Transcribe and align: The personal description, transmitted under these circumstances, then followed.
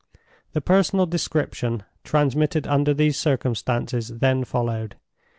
The 0.53 0.61
personal 0.61 1.05
description, 1.05 1.83
transmitted 2.03 2.65
under 2.65 2.91
these 2.91 3.19
circumstances, 3.19 4.07
then 4.17 4.43
followed. 4.45 4.95